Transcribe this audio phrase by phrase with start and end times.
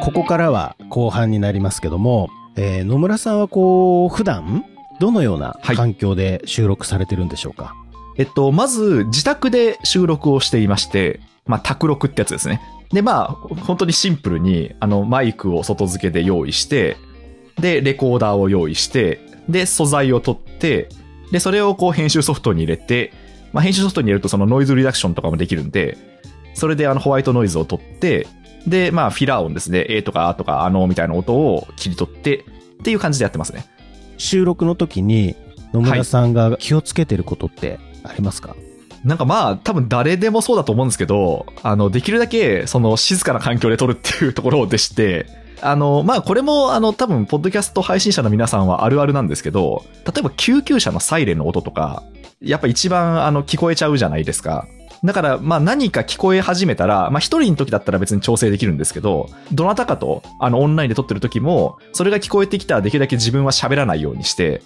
[0.00, 4.64] ここからは後半になりますけども、えー野村さんはこう、普段、
[4.98, 7.74] どのようなはい環境で収録されてるんでしょうか、
[8.16, 12.60] えっと、まず、自宅で収録をしていまして、まあ、卓録ってやつですね。
[12.92, 16.96] で、まあ、本当にシンプルに、あの、マイクを外付けで用意して、
[17.60, 20.88] で、レコーダーを用意して、で、素材を取って、
[21.30, 23.12] で、それをこう、編集ソフトに入れて、
[23.52, 25.98] まあ、編集ソフトに入れるとそのノイズリダクションとかもできるんで、
[26.54, 28.26] それであの、ホワイトノイズを取って、
[28.66, 29.86] で、まあ、フィラー音ですね。
[29.88, 32.44] A とか A とかあのみたいな音を切り取って、
[32.80, 33.66] っていう感じでやってますね。
[34.16, 35.36] 収録の時に
[35.72, 38.56] 野村さんが気をつけてることってありますか、
[39.04, 45.26] なんかまあ、多分誰でもそうだと思うんですけど、あの、できるだけ、その、静かな環境で撮るっていうところでして、
[45.62, 52.02] あの、まあ、これも、あの、多分、ポッドキャスト配信者の皆さんはあるあるなんですけど、例えば救急車のサイレンの音とか、
[52.40, 54.66] やっぱ一番、あの、聞こえちゃうじゃないですか。
[55.02, 64.62] だから、まあ、何か聞こえ始めたら、まあ、一人の時だったら別に調整できるんですけど、どなたかと、あの、オンラインで撮ってる時も、それが聞こえてきたらできるだけ自分は喋らないようにして、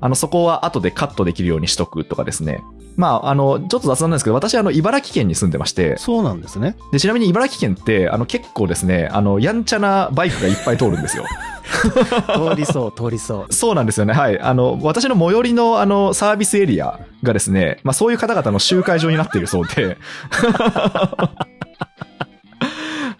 [0.00, 2.62] あの、そこは後でカットできるようにしとくとかですね。
[2.96, 6.76] まあ、あの、ちょっと雑談なんですけど、私、あの、茨城県に住んでまして、そうなんですね。
[6.92, 11.24] で、ちなみに茨城県って、あの、結構ですね、あの、やんちゃなバイクがいっぱい通るんですよ。
[11.66, 13.52] 通りそう、通りそう。
[13.52, 14.12] そうなんですよね。
[14.12, 14.40] はい。
[14.40, 19.96] あの、私の最寄りの、あの、サービスエリアがですね、まあ、そういう方々の集会場になっているそうで、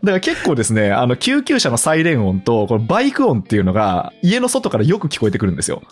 [0.06, 5.82] だから結構ですね、あの、救急車のサイレン音と、このバイク音っていうのが、家の外からよく聞こえてくるんですよ。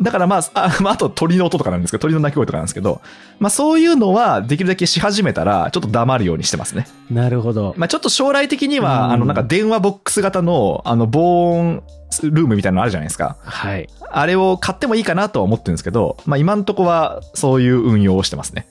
[0.00, 3.00] だからまあ、あ, まあ、あと鳥の音とかなんですけど、鳥の鳴き声とかなんですけど、
[3.40, 6.86] まあそういうのはできるだけし始めたら、ちょっと黙るようにしてますね。
[7.10, 7.74] なるほど。
[7.76, 11.82] まあちょっと将来的には、うんあの、なんか電話ボックス型の、あの、防音
[12.22, 13.36] ルームみたいなのあるじゃないですか。
[13.42, 13.88] はい。
[14.10, 18.68] あれを買ってもいいかなとは思ってるんですけど、まあ今んとこはそういう運用をしてますね。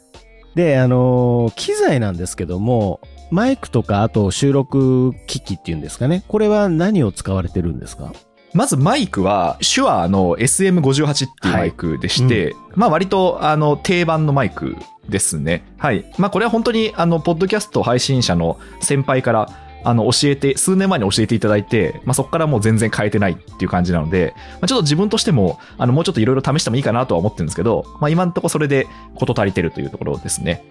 [0.56, 3.00] で、あのー機材なんですけども、
[3.30, 6.24] マイクとか、あと収録機器っていうんですかね。
[6.28, 8.12] これは何を使われてるんですか？
[8.54, 14.76] まずマイクは、手話の SM58 っていうマイクでして、まあ割と、あの、定番のマイク
[15.10, 15.64] ですね。
[15.78, 16.06] はい。
[16.18, 19.50] まあこれは本当に、あの、ポッドキャスト配信者の先輩から、
[19.88, 30.62] あの、教えて、数年前に教えていただいて、まあそこからもう全然変えてないっていう感じなので、まあちょっと自分としても、あの、もうちょっといろいろ試してもいいかなとは思ってるんですけど、まあ今んとこそれで事足りてるというところですね。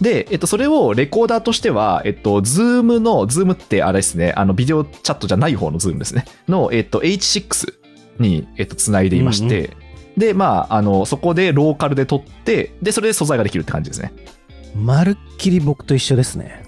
[0.00, 6.24] で、えっと、それをレコーダーとしては、えっと、 Zoom の、 Zoom ってあれですね、あの、ビデオチャットじゃない方の Zoom ですね。
[6.48, 7.72] の、えっと、H6
[8.18, 9.76] に、えっと、繋いでいまして、
[10.16, 14.12] で、まあ、あの、そこでローカルで撮って、で、それで素材ができるって感じですね。
[14.74, 16.65] まるっきり僕と一緒ですね。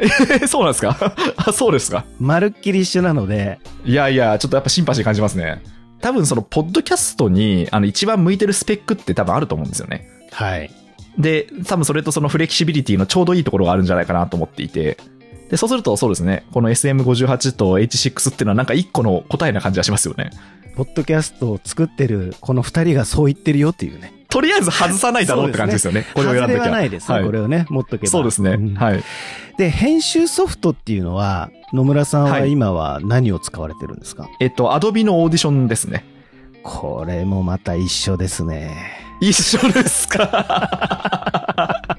[0.00, 0.96] えそうなんですか？
[1.36, 5.62] あ、そうですかまるっきり一緒なので、いやいや、ちょっとやっぱシンパシー感じますね。
[6.00, 10.08] 多分その、ポッドキャストに、あの、一番向いてるスペックって多分あると思うんですよね。
[10.30, 10.70] はい。
[11.18, 14.96] で、多分それとそのフレキシビリティのちょうどいいところがあるんじゃないかなと思っていて、
[15.50, 20.30] で、そうするとそうですね、この SM58 と H6 っていうのはなんか一個の答えな感じがしますよね。
[20.76, 24.12] ポッドキャストを作ってるこの二人がそう言ってるよっていうね。
[24.30, 26.06] とりあえず外さないだろうって感じですよね。
[26.14, 28.10] これを選んできゃ外れはないですね、はいこれをね、持っとけば。
[28.10, 28.56] そうですね。
[28.56, 29.02] んはい。
[29.56, 36.04] で、編集ソフトっていうのは、野村さんははい今は何を使われてるんですか、えっと、アドビのオーディションですね。
[36.62, 39.06] これもまた一緒ですね。
[39.20, 41.97] 一緒ですか？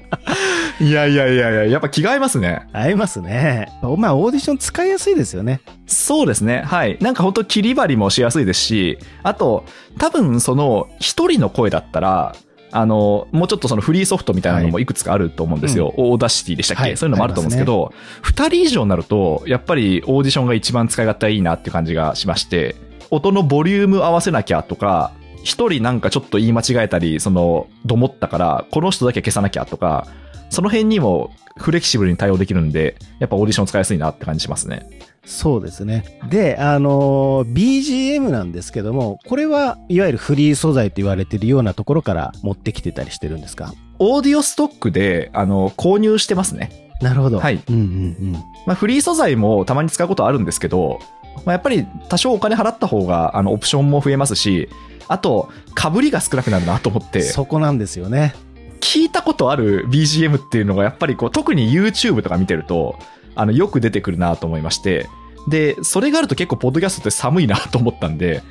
[0.80, 2.66] いやいやいやいや、やっぱ着替えますね。
[2.72, 3.68] 合いますね。
[3.98, 5.60] まあ、オーディション使いやすいですよね。
[5.86, 6.62] そうですね。
[6.64, 6.96] はい。
[7.00, 9.64] なんか本当切り張りもしやすいですし、あと、
[9.98, 12.34] 多分その、一人の声だったら、
[12.72, 15.92] あの、もうちょっとそのフリーソフトみたいなのもいくつかあると思うんですよ。
[15.98, 17.92] Audacity でしたっけ、はいそういうのもあると思うんですけど、
[18.22, 22.76] 二、人以上になると、やっぱりオーディションが一番使い勝手がいいなっていう感じがしまして、
[23.10, 25.12] 音のボリューム合わせなきゃとか、
[25.42, 30.06] 一人なんかちょっと言い間違えたり、その、どもったから、この人だけ消さなきゃとか、
[30.50, 34.88] その辺にもフレキシブルに対応できるんで、やっぱオーディション使いやすいなって感じしますね。
[35.24, 36.18] そうですね。
[36.28, 43.72] で、あのー BGM なんですけども、これはいわゆるフリー素材と言われてるようなところから持ってきてたりしてるんですか？
[43.98, 46.88] オーディオストックで、あの、購入してますね。
[47.00, 47.38] なるほど。
[47.38, 48.32] はいうんうんうん。
[48.66, 51.00] まあ、フリー素材もたまに使うことあるんですけど、
[51.36, 54.68] まあ、やっぱり多少お金払った方が、あの、オプションも増えますし、
[55.08, 58.34] あと、被りが少なくなるなと思って、そこなんですよね。
[58.80, 62.98] 聞いたことある BGM っていうのが、やっぱりこう、特に YouTube とか見てると、
[63.34, 65.08] あの、よく出てくるなと思いまして、
[65.48, 68.42] で、それがあると結構、ポッドキャストって寒いなと思ったんで、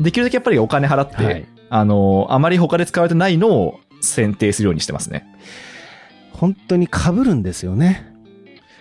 [0.00, 5.26] できるだけやっぱりお金払って、はいあの、あまり他で使われてないのを選定するようにしてますね。
[6.32, 8.14] 本当に被るんですよね。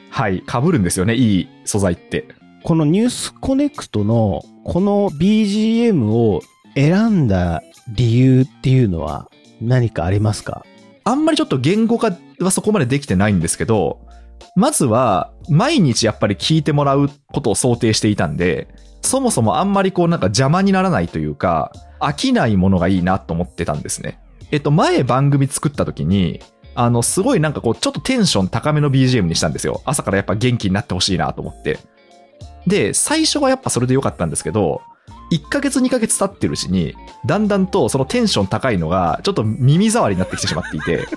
[0.09, 2.27] はい、被るんですよね、いい素材って。
[2.67, 6.41] このニュースコネクトのこの BGM を
[6.75, 9.31] 選んだ理由っていうのは
[9.61, 10.65] 何かありますか？
[11.05, 14.01] あんまりちょっと言語化はそこまでできてないんですけど、
[14.57, 18.67] まずは、毎日やっぱり聞いてもらうことを想定していたんで、
[19.01, 21.71] そもそもあんまりこうなんか邪魔にならないというか、
[22.01, 24.19] 飽きないものがいいなと思ってたんですね。
[24.51, 26.41] えっと、前番組作った時に、
[26.75, 29.81] あの、すごいなんかこう、ちょっとテンション高めの BGM にしたんですよ。
[29.85, 31.79] 朝からやっぱ元気になってほしいなと思って。
[32.67, 34.81] で、最初はやっぱそれで良かったんですけど、
[35.31, 41.07] 1ヶ月2ヶ月経ってるうちに、だんだんとそのテンション高いのが、ちょっと耳障りになってきてしまっていて、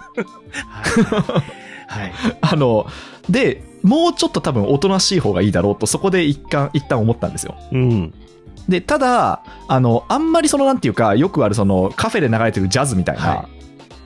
[1.86, 2.12] はい。
[2.40, 2.86] あの、
[3.28, 7.56] で、もうちょっと多分おとなしい方がいいだろうと、そこで一旦、一旦思ったんですよ。
[7.72, 8.14] うん。
[8.68, 13.48] で、ただ、あの、あんまりそのなんていうか、よくあるそのカフェで流れてるジャズみたいな、は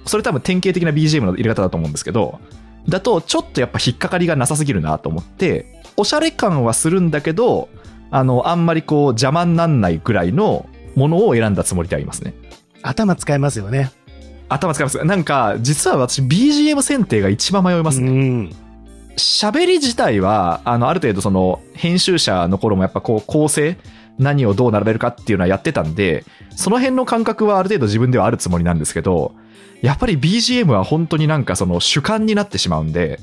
[0.07, 2.41] それ多分典型的な BGM の入れ方だと思うんですけど、
[2.89, 7.69] だとちょっとやっぱ引っかかりがなさすぎるなと思って、おしゃれ感はするんだけど、
[8.11, 12.35] あの、あんまりこう邪魔になんないぐらいのものを選んだつもりでありますね。
[12.83, 13.91] 頭使いますよね。
[14.49, 15.05] 頭使います。
[15.05, 18.11] なんか、実は私 BGM 選定が一番迷いますね。
[18.11, 18.51] うん。
[19.17, 23.79] 喋り自体は、あの、ある程度その、編集者の頃もやっぱこう、構成、
[24.19, 26.25] 何をどう並べるかっていうのはやってたんで、
[26.55, 29.35] その辺の感覚はある程度自分ではあるつもりなんですけど、
[29.83, 33.21] やっぱり BGM は本当になんかその主観になってしまうんで、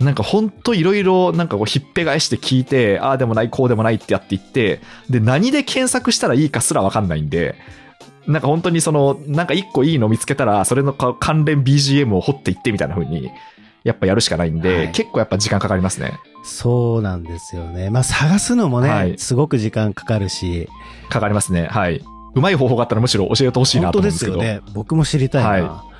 [0.00, 4.80] なんか本当いろいろなんかこうひっぺ返して聞いて、ああでもない、こうでもないってやっていって、
[5.10, 7.54] で、何で検索したらいいかすらわかんないんで、
[8.26, 13.30] なんか本当にその、なんか一個いいの見つけたら、それのか関連 BGM を掘っていってみたいな風に、
[13.84, 16.18] やっぱやるしかないんで、はい結構やっぱ時間かかりますね。
[16.44, 17.90] そうなんですよね。
[17.90, 20.66] まあ、探すのもね、はいすごく時間かかるし、
[21.10, 21.66] かかりますね。
[21.70, 22.02] はい。
[22.34, 24.40] うまい方法があったらむしろ教えてほしいな本当でと思うんですけど。
[24.40, 24.60] すよね。
[24.72, 25.48] 僕も知りたいな。
[25.50, 25.90] はい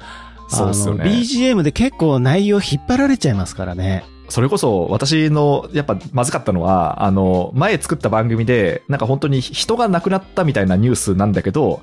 [0.51, 4.05] そうですよね BGM で結構内容引っ張られちゃいますからね。
[4.29, 11.83] それこそ私のやっぱまずかったのは、あの、前作った番組で、なんか本当に人が亡くなったみたいなニュースなんだけど、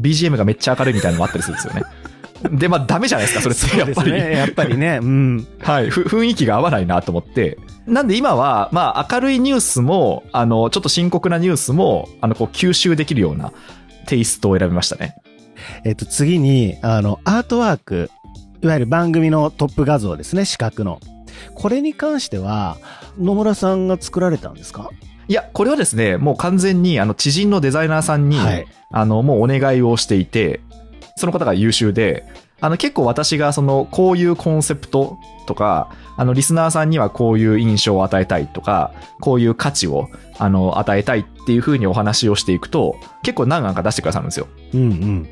[0.00, 1.82] BGM がめっちゃ明るいみたいなのもあったりするんですよね。
[2.52, 4.12] で、まあダメじゃないですか、それってやっぱり。
[4.12, 4.32] ね。
[4.32, 5.00] やっぱりね。
[5.02, 5.46] うん。
[5.60, 7.58] はい、ふ雰囲気が合わないなと思って。
[7.86, 13.52] なんで今は、まあ明るいニュースも、あの、ちょっと深刻なニュースも、あの、こう吸収できるような
[14.06, 15.16] テイストを選びましたね。
[15.84, 18.10] えっと、次に、あの、アートワーク、
[18.62, 21.00] いわゆる番組のトップ画像ですね、四角の。
[21.54, 22.76] これに関しては、
[23.18, 24.90] 野村さんが作られたんですか？
[25.28, 28.66] いや、これはですね、もう完全に、あの、知人のデザイナーさんに、はい。
[28.90, 30.60] あの、もうお願いをしていて、
[31.16, 32.24] その方が優秀で、
[32.60, 40.08] あの、結構私がその、こういうコンセプトとか、あの、リスナーさんにはこういう印象を与えたいとか、こういう価値を、
[40.38, 44.48] あの、与えたいっていう風にお話をしていくと、結構何案か出してくださるんですよ。
[44.74, 45.28] うんうん。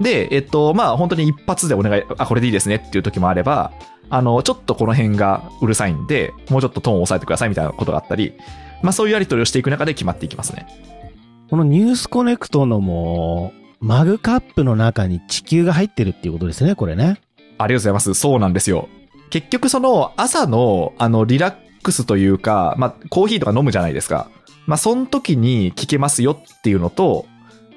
[0.00, 3.72] で、えっと、まあ、本当に一発でお願い、あ、これでいいですねっていう時もあれば、
[4.08, 8.32] あの、ちょっとこの辺がうるさいんで、もうちょっとトーンを抑えてくださいみたいなことがあったり、
[8.82, 10.66] まあ、そういうやり取りをしていく中で決まっていきますね。
[11.50, 17.20] このニュースコネクトのもう、マグカップの中に地球が入ってるっていうことですね、これね。
[17.58, 18.14] ありがとうございます。
[18.14, 18.88] そうなんですよ。
[19.30, 24.28] 結局その朝のあのリラックスというか、まあコーヒーとか飲むじゃないですか。
[24.66, 27.26] まあその時に聞けますよっていうのと、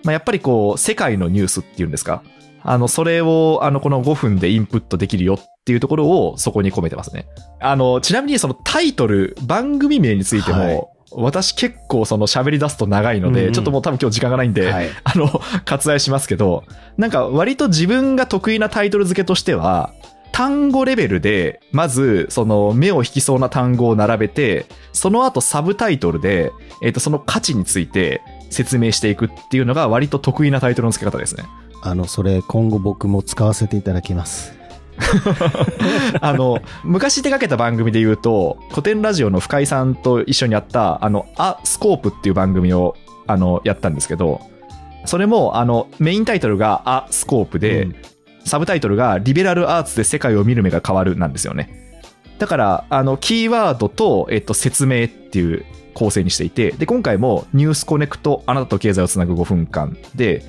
[0.04, 2.24] まあやっぱりこう世界のニュースっていうんですか？
[2.66, 7.28] あの、それをあのこの5分でインプットできるよっていうところをそこに込めてますね。
[7.60, 14.90] あの、ちなみにそのタイトル、番組名についても、はい私結構その喋り出すと長いので、うんうんちょっともう多分今日時間がないんで、はい。
[15.04, 15.28] あの、
[15.64, 16.64] 割愛しますけど、
[16.98, 19.94] なんか割と自分が得意なタイトル付けとしては、
[20.32, 31.44] 単語レベルで、まず、その目を引きそうな単語を並べて、その後サブタイトルで、えっ、と、その価値について説明していくっていうのが割と得意なタイトルの付け方ですね。
[31.82, 34.54] あの、それ今後僕も使わせていただきます。
[36.22, 42.96] あの、昔手掛けた番組で言うと、古典ラジオの深井さんと一緒にやった、あの、アスコープっていう番組を、
[43.28, 44.40] あの、やったんですけど、
[45.06, 47.96] それも、あの、メインタイトルが a scope で、うん
[48.46, 52.02] サブタイトルがリベラルアーツで世界を見る目が変わるなんですよね。
[52.40, 60.44] だから、あの、キーワードと、えっと、説明っていう構成にしていて、で、今回も News Connect、あなたと経済をつなぐ5分間で、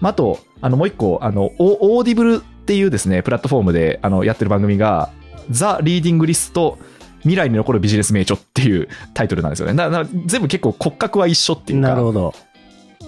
[0.00, 5.10] まあ、あと、あの、もう一個、あの、オ Audible っていうですね、プラットフォームで、あの、やってる番組が、
[5.50, 6.78] The Reading List、
[7.20, 9.74] 未来に残るビジネス名著っていうタイトルなんですよね。
[9.74, 12.34] だから全部結構骨格は一緒っていうか、なるほど。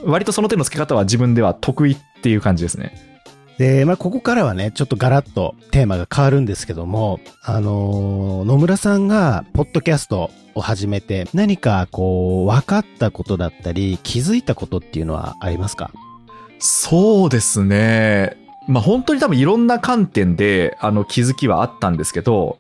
[0.05, 3.12] 割とその手の付け方は自分では得意っていう感じですね。
[3.59, 15.91] で、まあ、ここからはね、ちょっとガラッとテーマが変わるんですけども、あのー野村さんが、ポッドキャストを始めて、何かこう、分かったことだったり、気づいたことっていうのはありますか？
[16.59, 18.37] そうですね。
[18.69, 22.59] まあ本当に多分いろんな観点であの気づきはあったんですけど、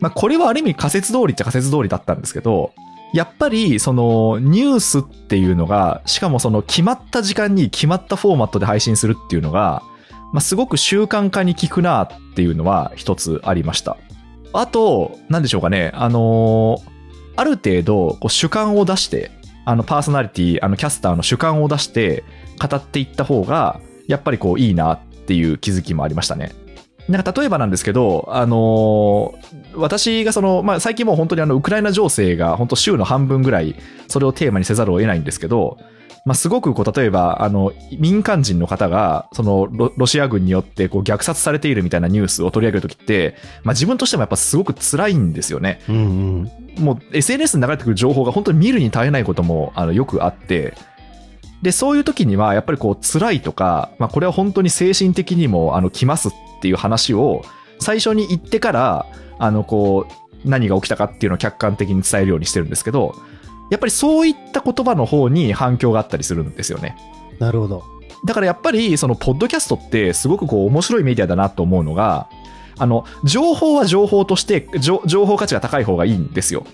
[0.00, 2.72] まあこれはある意味仮説通りっちゃ仮説通りだったんですけど、
[3.12, 9.82] やっぱりそのニュースっていうのが、しかもその決まった時間に決まったフォーマットで配信するっていうのが、
[10.32, 13.96] まあすごく習慣化に効くなっていうのは一つありました。
[14.52, 16.96] あと、なんでしょうかね、あのー
[17.38, 19.30] ある程度、主観を出して、
[19.66, 22.24] あの、パーソナリティ、あの、キャスターの主観を出して、
[22.58, 26.52] 語っていった方が、やっぱりこう、いいなっていう気づきもありましたね。
[27.08, 33.76] なんか例えばなんですけど、あのー私がその、まあ、最近もう本当にあの、ウクライナ情勢が本当週の半分ぐらい、
[34.08, 35.76] それをテーマにせざるを得ないんですけど、
[36.26, 45.80] まあ、すごくこう、例えば、あの、民間人の方が、そのロ、ロシア軍によってこう虐殺されているみたいなニュースを取り上げるときって、まあ、自分としてもやっぱすごく辛いんですよね。
[45.88, 46.00] うんう
[46.80, 46.84] ん。
[46.84, 50.74] もう SNS に流れてくる情報が本当に見るに耐えないこともあのよくあって、
[51.62, 57.44] で、そういう時にはやっぱりこう辛いとか、まあこれは本当に精神的にもあの来ますっていう話を
[57.78, 59.06] 最初に言ってから、
[59.38, 60.08] あのこ
[60.44, 63.14] う何が起きたかっていうのを客観的に伝えるようにしてるんですけど、
[63.70, 66.96] やっぱりそういった言葉の方に反響があったりするんですよね。
[67.38, 67.82] なるほど。
[68.24, 72.28] だからやっぱりそのポッドキャストってすごくこう面白いメディアだなと思うのが、
[72.78, 76.66] あの、情報は情報として、情情報価値が高い方がいいんですよ。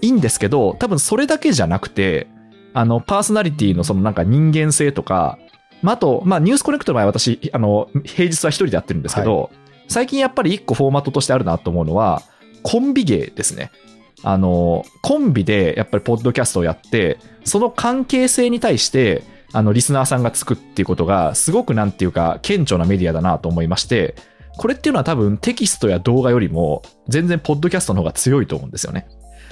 [0.00, 2.28] いいんですけど、多分それだけじゃなくて、
[2.72, 5.38] あの、パーソナリティのそのなんか人間性とか、
[5.82, 9.50] まあ、あと、まあ、ニュースコネクトの場合私、あの、平日は一人でやってるんですけど、
[9.88, 12.22] 最近やっぱり一個フォーマットとしてあるなと思うのは、
[12.62, 13.72] コンビ芸ですね。
[14.22, 19.22] あの、コンビでやっぱりポッドキャストをやって、その関係性に対して、
[19.52, 24.14] あの、リスナーさんがつくっていうことが、すごくなんていうか、顕著なメディアだなと思いまして、
[24.56, 29.08] これっていうのは多分テキストや動画よりも、全然ポッドキャストの方が強いと思うんですよね。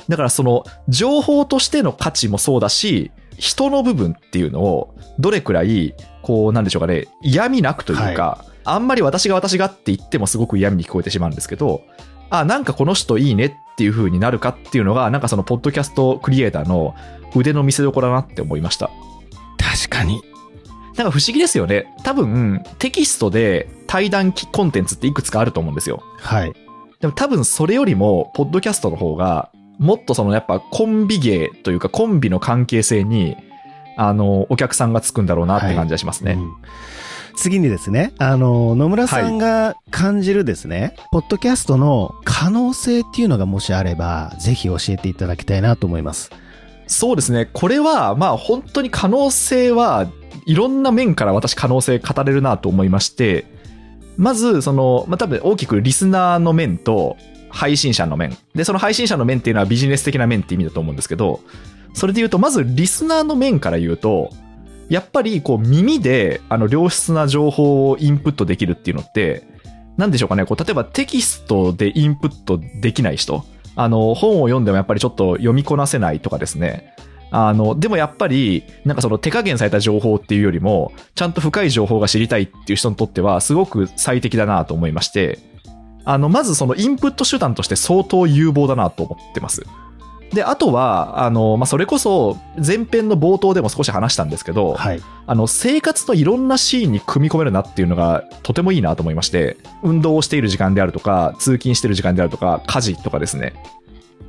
[0.08, 11.82] だからその、情報としての価値もそうだし、人の部分っていうのを、どれくらい、こう、なんでしょうかね、嫌味なくというか、あんまり私が私がって言ってもすごく嫌味に聞こえてしまうんですけど、
[12.30, 16.94] あ、なんかこの人いいねっていう風になるかっていうのが、なんかそのポッドキャストクリエイターの
[17.34, 18.90] 腕の見せ所だなって思いました。
[19.58, 20.22] 確かに。
[20.96, 21.94] なんか不思議ですよね。
[22.02, 26.02] 多分、テキストで対談コンテンツっていくつかあると思うんですよ。
[26.18, 26.52] はい。
[27.00, 33.36] でも多分それよりも、ポッドキャストの方が、もっとそのやっぱコンビ芸というかコンビの関係性に、
[33.96, 36.32] あの、お客さんがつくんだろうなって感じがしますね。
[36.32, 36.56] うん
[37.38, 46.32] 次にですね、あの、野村さんが感じるですね、ポッドキャストの可能性っていうのがもしあれば、ぜひ教えていただきたいなと思います。
[46.88, 47.48] そうですね。
[47.52, 50.08] これは、まあ本当に可能性は
[50.46, 53.46] いろんな面から私可能性語れるなと思いまして、
[54.16, 57.16] まず、その、まあ多分大きくリスナーの面と
[57.50, 58.36] 配信者の面。
[58.56, 61.38] で、その配信者の面っていうのはビジネス的な面って意味だと思うんですけど、
[61.94, 64.32] それで言うと、まずリスナーの面から言うと、
[64.88, 69.44] やっぱりこう耳であの良質な情報をインプットできるっていうのって、
[69.96, 73.44] なんでしょうかね、こう例えばテキストでインプットできない人、
[73.76, 76.94] あの本を読んでもやっぱりちょっと読みこなせないとかですね、
[77.30, 85.38] あの、でもやっぱり、なんかその手加減された情報っていうよりも、ちゃんと深い情報が知りたいっていう人にとっては、すごく最適だなと思いまして、
[86.04, 89.62] あの、まずそのインプット手段として相当有望だなと思ってます。
[90.32, 95.00] で、あとは、あの、まあ、それこそ、前編の冒頭でも少し話したんですけど、はい。
[95.26, 103.54] あの、生活のいろんなシーンに組み込めるなっていうのが、とてもいいなと思いまして、運動をしている時間であるとか、通勤している時間であるとか、家事とかですね。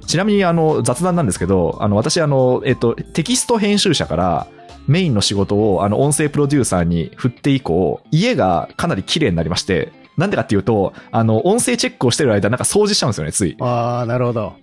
[0.08, 4.48] ちなみに、あの、雑談なんですけど、あの、私、あの、えっと、テキスト編集者から、
[4.88, 13.56] メインの仕事を、あの、音声プロデューサーに振って以降、家がかなり綺麗になりまして、なんでかっていうと、あの、音声チェックをしてる間、なんか掃除しちゃうんですよね、つい。
[13.60, 14.54] ああ、なるほど。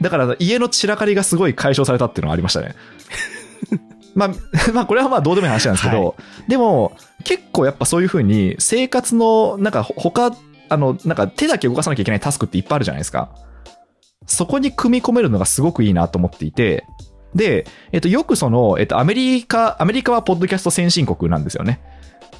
[0.00, 2.74] だから家の散らかりがすごい解消されたっていうのがありましたね。
[4.14, 4.28] まあ、
[4.72, 6.14] まあこれはまあどうでもいい話なんですけど、は
[6.48, 10.32] でも結構やっぱそういう風に生活のなんか他、
[10.68, 13.30] あの、なんか手だけ動かさなきゃいけないタスクっていっぱいあるじゃないですか。
[14.26, 16.84] そこに組み込めるのがすごくいいなと思っていて、
[17.34, 21.80] で、えっと、よくその、えっと、アメリカ、アメリカはポッドキャスト先進国なんですよね。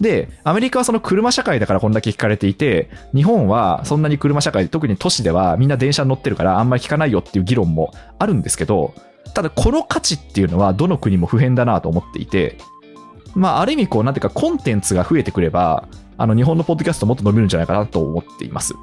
[0.01, 8.95] で、アメリカはその車社会だからこんだけ聞かれていて、日本はそんなに車社会、特に都市ではみんな電車に乗ってるからあんまり聞かないよっていう議論もあるんですけど、
[9.35, 12.59] ただこの価値っていうのはどの国も普遍だなと思っていて、
[13.35, 15.89] まあある意味こうなんていうかコンテンツが増えてくれば、
[16.19, 18.75] あの日本のポッドキャストもっと伸びるんじゃないかなと思っています。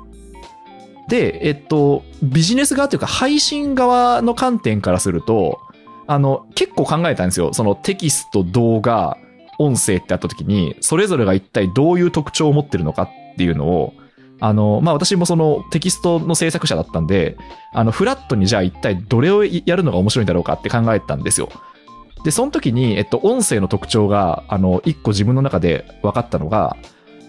[1.09, 5.59] で、えっと、ビジネス側というか配信側の観点からすると、
[6.07, 7.53] あの、結構考えたんですよ。
[7.53, 9.17] そのテキスト、動画、
[9.59, 13.93] 音声ってあった時に、それぞれが一体どういう特徴を持ってるのかっていうのを、
[14.39, 17.37] あの、まあ、私もそのテキストの制作者だったんで、
[17.73, 21.49] あの、フラットにじゃあ一体どれをやるのが面白いんだろうかって考えたんですよ。
[22.23, 26.77] で、その時に、えっと、音声の特徴が、あの、一個自分の中で分かったのが、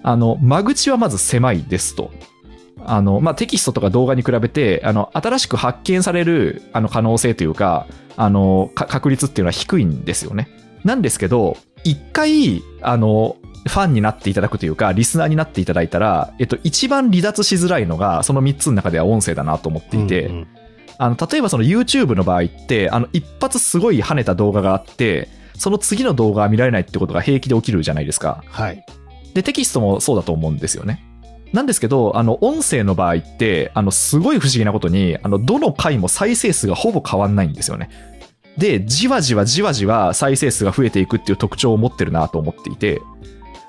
[0.02, 2.10] あの、間口はまず狭いですと。
[2.84, 10.48] あの、まあ、テキストとか動画に比べて、あの、新しく発見される、あの、可能性というか、あの、確率っていうのは低いんですよね。
[10.84, 13.36] なんですけど、一回、あの、
[13.66, 20.46] ファンになっていただくというか、リスナーになっていただいたら、えっと、一番離脱しづらいのが、その3つの中では音声だなと思っていて、うんうん
[20.98, 28.44] あの、例えばその YouTube の場合って、あの、一発すごい跳ねた動画があって、その次の動画が見られないってことが平気で起きるじゃないですか。
[28.46, 28.84] はい。
[29.34, 31.04] で、テキストもそうだと思うんですよね。
[31.52, 37.90] なんですけど、あの、音声の場合って、あの、すごい不思議なことに、あの、どの回も再生数がほぼ変わんないんですよね。
[38.58, 43.00] で、じわじわじわじわ再生数が増えていくっていう特徴を持ってるなと思っていて、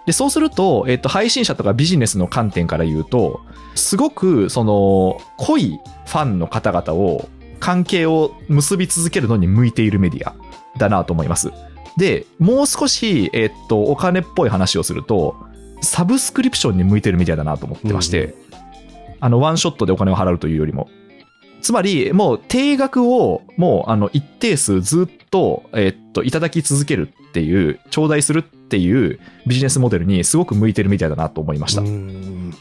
[0.05, 3.41] で、そうすると、えっと、配信者とかビジネスの観点から言うと、
[3.73, 7.27] すごく、その、濃いファンの方々を、
[7.59, 10.35] 関係を結び続けるのに向いているメディア
[10.77, 11.51] だなと思います。
[11.97, 15.35] で、もう少し、えっと、お金っぽい話をすると、
[15.81, 18.35] サブスクリプションに向いてるメディアだなと思ってまして、
[19.19, 20.89] あの、ワンショットでお金を払うというよりも。
[21.65, 31.81] つまり、もう定額を、もう、あの、一定数ずっと、えっと、いただき続けるっていう、頂戴するっていうビジネスモデルにすごく向いてるメディアだなと思いました。
[31.81, 32.53] うん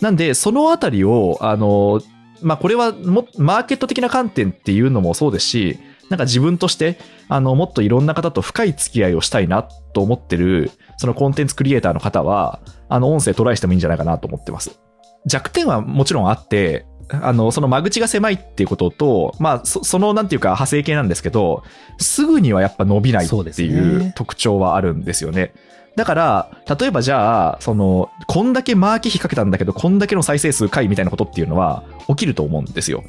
[0.00, 2.00] なんで、そのあたりを、あの、
[2.40, 14.78] まあ、これはも、マーケット的な観点っていうのもそうですし、なんか自分として、あの、もっといろんな方と深い付き合いをしたいなと思ってる、そのコンテンツクリエイターの方は、あの、音声トライしてもいいんじゃないかなと思ってます。
[15.26, 21.62] 弱点はもちろんあって、あの、その間口が狭いっていうことと、まあ、そその、なんていうか、派生系なんですけど、
[21.98, 25.52] すぐにはやっぱ伸びないっていねう特徴はあるんですよね。
[25.94, 33.04] だから、例えばじゃあ、その、こんだけマーケ費かけたんだけど、こんだけの再生数回みたいなことっていうのは起きると思うんですよ。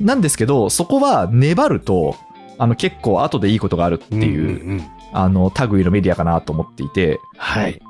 [0.00, 2.16] なんですけど、そこは粘ると、
[2.56, 7.80] あの、結構後でいいことがあるっていう、んんんあの、類のメディアかなと思っていて、はい。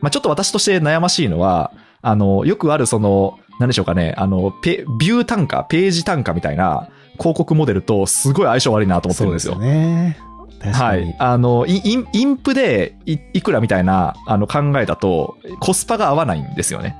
[0.00, 6.88] まあ、ちょっと私として悩ましいのは、あの、よくあるその、なんでしょうかね、あの、ペ、ビュー単価、ページ単価みたいな
[7.18, 9.54] 広告モデルとすごい相性悪いなと思ってるんですよ。
[9.54, 10.28] そうですよね。
[10.72, 11.16] はい。
[11.18, 16.96] あの、イインインプでいいくらみたいなあの考えだとコスパが合わないんですよね。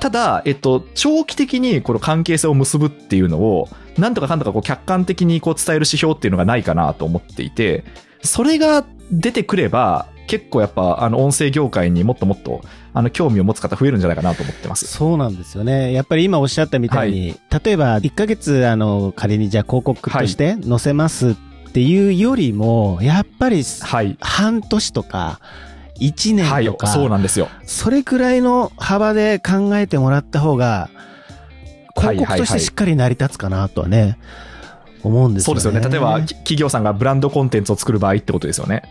[0.00, 7.84] ただ、えっと、長期的にこの関係性を結ぶっていうのを、なんとかかんとかこう客観的にこう伝える指標っていうのがないかなと思っていて、
[8.22, 12.60] それが出てくれば、結構やっぱあの音声業界にもっともっと
[12.92, 14.86] あの興味を持つ方増えるんじゃないかなと思ってます。
[14.86, 15.92] そうなんですよね。
[15.92, 21.34] やっぱり今おっしゃったみたいに、例えば1ヶ月、あの、仮にじゃあ広告として載せますっ
[21.72, 24.16] ていうよりも、やっぱりはい。
[24.20, 25.40] 半年とか、
[26.00, 27.48] 1年はいとか、、そうなんですよ。
[27.64, 30.88] それくらいの幅で考えてもらった方が、
[31.98, 34.18] 広告としてしっかり成り立つかなとはね、
[35.02, 35.60] 思うんですよね。
[35.60, 35.94] そうですよね。
[35.94, 38.82] 例えば、き企業さんがブランドコンテンツを作る場合ってことですよね。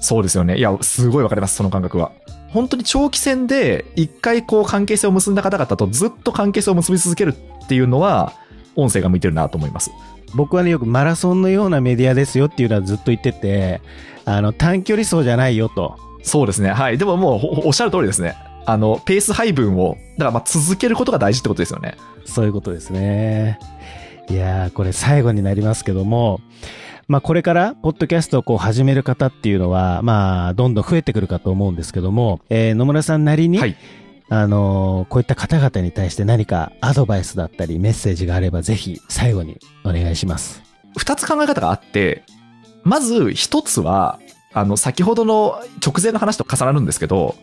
[0.00, 0.58] そうですよね。
[0.58, 2.12] いや、すごいわかります、その感覚は。
[2.48, 7.34] 本当に長期戦で、一回こう関係性を結んだ方々とずっと関係性を結び続ける
[7.64, 8.32] っていうのは、
[8.76, 9.90] 音声が向いてるなと思います。
[10.34, 13.80] 僕はね、よくマラソンのようなメディアですよっていうのはずっと言ってて、
[14.24, 15.96] あの、短距離走じゃないよと。
[16.22, 16.70] そうですね。
[16.70, 16.98] はい。
[16.98, 18.36] でももうお、おっしゃる通りですね。
[18.66, 21.96] あの、ペース配分を、だからまあ続けることが大事ってことですよね。
[22.26, 23.58] そういうことですね。
[24.28, 26.40] いやー、これ最後になりますけども、
[27.08, 33.76] まあこれから、ポッドキャストをこう始める方っていうのは、まあ、どんどん増えてくるかと思うんですけども、えー野村さんなりに、はい。
[34.30, 40.62] あのーこういった方々に対して何かアドバイスだったりメッセージがあればぜひ最後にお願いします。
[40.98, 42.24] 二つ考え方があって、
[42.84, 44.20] まず一つは、
[44.52, 47.36] あの、先ほどの直前の話と重なるんですけど、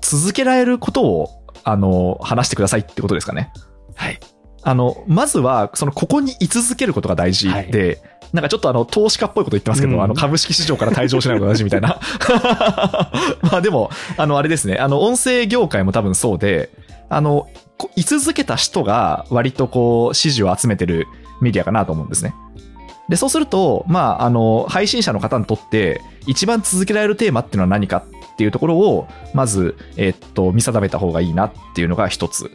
[0.00, 1.28] 続けられることを、
[1.64, 3.52] あの、話してくださいってことですかね。
[3.96, 4.20] はい。
[4.62, 8.00] あの、まずは、その、ここに居続けることが大事で、
[8.32, 12.00] なんかちょっとあの、投資家っぽいこと言ってますけど、うんあの、株式市場から退場しないのと同じみたいな。
[13.42, 16.70] まあでも、あの、あれですね、あの、音声業界も多分そうで、
[17.10, 21.06] あの、こ居続けた人が割とこう、支持を集めてる
[21.42, 22.34] メディアかなと思うんですね。
[23.08, 27.98] で、そうすると、まあ、あの、配信者の方にとって、一番続けられるテーマっていうのは何か
[28.32, 32.50] っていうところを、まず、えっと、見定めた方がいいなっていうのが一つ。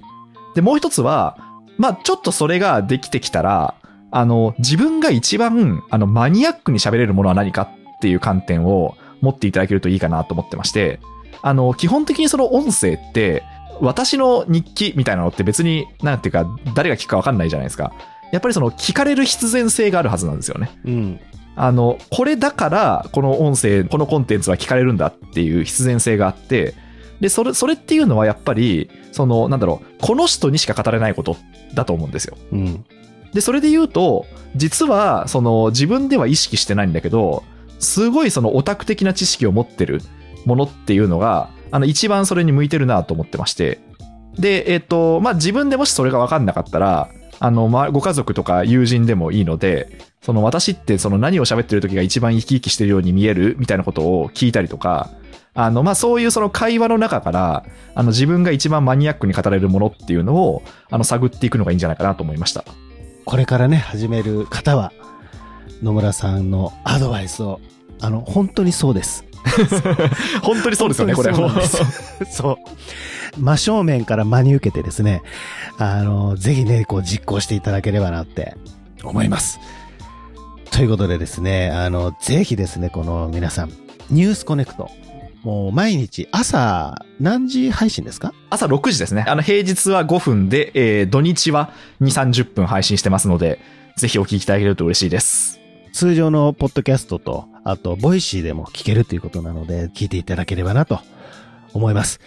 [0.55, 1.37] で、もう一つは、
[1.77, 3.75] まあ、ちょっとそれができてきたら、
[4.11, 7.63] あの、自分が一番、あの、マニアックに喋れるものは何か
[7.97, 10.99] っていう観点を持っていただけるといいかなと思ってまして、
[11.41, 13.43] あの、基本的にその音声って、
[13.79, 17.93] 私の日記みたいなのって別に、なんていうか、誰が聞くかわかんないじゃないですか。
[18.31, 20.71] やっぱりその聞かれる必然性があるはずなんですよね。
[20.85, 21.19] うん。
[21.55, 26.75] あの、これだから、この音声、このコンテンツは聞かれるんだっていう必然性があって、
[27.19, 31.35] で、それ、それっていうのはやっぱり、その、なんだろう、この人にしか語れないこと
[31.73, 32.37] だと思うんですよ。
[32.51, 32.85] うん。
[33.33, 37.43] で、それで言うと、実は、その、自分では意識してないんだけど、
[37.79, 40.01] すごいそのオタク的な知識を持ってる
[40.45, 43.79] ものっていうのが、あの、一番それに向いてるなと思ってまして。
[44.39, 47.09] で、えっ、と、まあ、自分でもしそれが分かんなかったら、
[47.39, 55.11] あの、まあ、ご家族とか友人でもいいので、その私ってその何を喋ってる時が一番生き生きしてるように見えるみたいなことを聞いたりとか、
[55.53, 62.63] あの、まあ、そういうその会話の中から、あの、自分が一番マニアックに語れるものっていうのを、あの、探っていくのがいいんじゃないかなと思いました。
[63.27, 64.93] これからね、始める方は、
[65.83, 67.59] 野村さんのアドバイスを、
[67.99, 69.25] あの、本当にそうです。
[70.41, 71.33] 本当にそうですよね、これ。
[72.31, 72.55] そう。
[73.37, 75.23] 真正面から真に受けてですね、
[75.77, 78.55] あの、ぜひね、こう実行していただければなって
[79.03, 79.59] 思います。
[80.71, 83.73] ということでですね、あの、ぜひですね、この皆さん、
[84.09, 84.89] News Connect、
[85.47, 88.33] もう毎日朝何時配信ですか？
[88.49, 89.23] 朝6時ですね。
[89.29, 92.07] あの、平日は5分で、えー土日は2、
[92.41, 93.59] 30分配信してますので、
[93.95, 95.61] ぜひお聞きいただけると嬉しいです。
[95.93, 100.99] 通常のポッドキャストと、あと、 Voicy でも聞けるということなので、聞いていただければなと
[101.73, 102.19] 思います。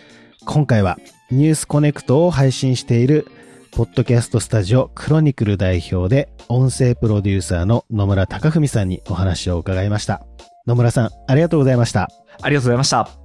[0.47, 0.99] 今回は、
[1.31, 3.27] ニュースコネクトを配信している、
[3.71, 10.23] ポッドキャストスタジオクロニクル代表で、音声プロデューサーの野村隆文さんにお話を伺いました。
[10.67, 12.09] 野村さん、ありがとうございました。
[12.43, 13.20] ありがとうございました。